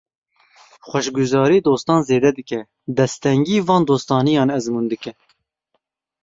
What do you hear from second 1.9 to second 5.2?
zêde dike, desttengî van dostaniyan ezmûn dike.